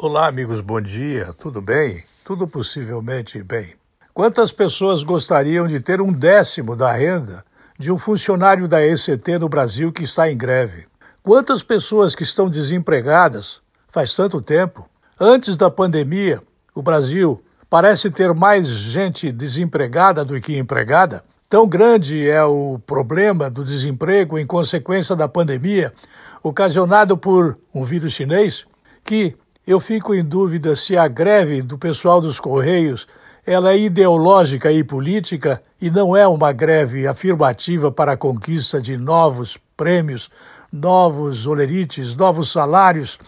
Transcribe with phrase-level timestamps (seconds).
[0.00, 1.34] Olá, amigos, bom dia.
[1.40, 2.04] Tudo bem?
[2.24, 3.74] Tudo possivelmente bem.
[4.14, 7.44] Quantas pessoas gostariam de ter um décimo da renda
[7.76, 10.86] de um funcionário da ECT no Brasil que está em greve?
[11.20, 14.88] Quantas pessoas que estão desempregadas faz tanto tempo?
[15.18, 16.40] Antes da pandemia,
[16.72, 21.24] o Brasil parece ter mais gente desempregada do que empregada.
[21.48, 25.92] Tão grande é o problema do desemprego em consequência da pandemia,
[26.40, 28.64] ocasionado por um vírus chinês,
[29.02, 29.36] que
[29.68, 33.06] eu fico em dúvida se a greve do pessoal dos Correios
[33.44, 38.96] ela é ideológica e política e não é uma greve afirmativa para a conquista de
[38.96, 40.30] novos prêmios,
[40.72, 43.18] novos olerites, novos salários,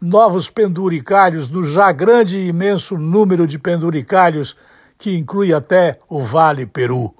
[0.00, 4.56] novos penduricários no já grande e imenso número de penduricários
[4.96, 7.14] que inclui até o Vale Peru.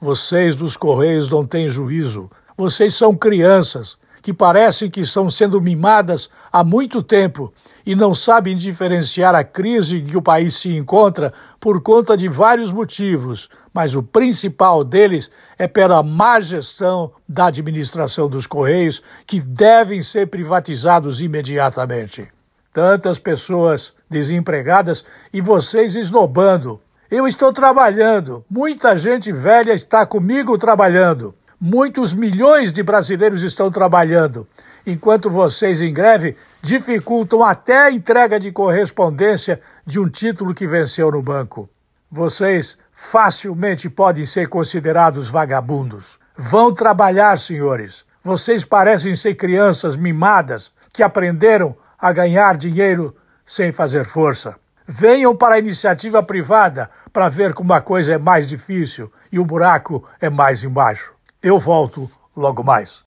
[0.00, 2.28] Vocês dos Correios não têm juízo.
[2.56, 3.96] Vocês são crianças
[4.28, 7.50] que parecem que estão sendo mimadas há muito tempo
[7.86, 12.28] e não sabem diferenciar a crise em que o país se encontra por conta de
[12.28, 19.40] vários motivos, mas o principal deles é pela má gestão da administração dos Correios, que
[19.40, 22.28] devem ser privatizados imediatamente.
[22.70, 26.78] Tantas pessoas desempregadas e vocês esnobando.
[27.10, 31.34] Eu estou trabalhando, muita gente velha está comigo trabalhando.
[31.60, 34.46] Muitos milhões de brasileiros estão trabalhando,
[34.86, 41.10] enquanto vocês em greve dificultam até a entrega de correspondência de um título que venceu
[41.10, 41.68] no banco.
[42.08, 46.16] Vocês facilmente podem ser considerados vagabundos.
[46.36, 48.04] Vão trabalhar, senhores.
[48.22, 54.54] Vocês parecem ser crianças mimadas que aprenderam a ganhar dinheiro sem fazer força.
[54.86, 59.44] Venham para a iniciativa privada para ver como a coisa é mais difícil e o
[59.44, 61.17] buraco é mais embaixo.
[61.48, 62.90] Eu volto logo mais.